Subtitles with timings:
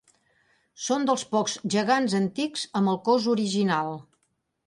[0.85, 3.95] Són dels pocs gegants antics amb el cos original.